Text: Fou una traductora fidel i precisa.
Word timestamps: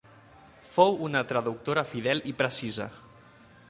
Fou 0.69 0.97
una 1.09 1.21
traductora 1.33 1.85
fidel 1.93 2.27
i 2.33 2.37
precisa. 2.43 2.93